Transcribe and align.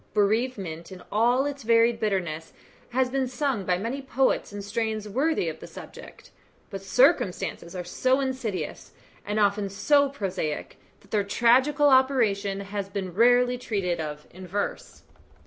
Bereavement 0.15 0.91
in 0.91 1.03
all 1.11 1.45
its 1.45 1.61
varied 1.61 1.99
bitterness 1.99 2.53
has 2.89 3.11
been 3.11 3.27
sung 3.27 3.65
by 3.65 3.77
many 3.77 4.01
poets 4.01 4.51
in 4.51 4.63
strains 4.63 5.07
worthy 5.07 5.47
of 5.47 5.59
the 5.59 5.67
subject; 5.67 6.31
but 6.71 6.81
circumstances 6.81 7.75
are 7.75 7.83
so 7.83 8.19
insidious, 8.19 8.93
and 9.27 9.39
often 9.39 9.69
so 9.69 10.09
prosaic, 10.09 10.79
that 11.01 11.11
their 11.11 11.23
tragical 11.23 11.87
operation 11.89 12.61
has 12.61 12.89
been 12.89 13.13
rarely 13.13 13.59
treated 13.59 13.99
of 13.99 14.25
in 14.31 14.47
verse. 14.47 15.03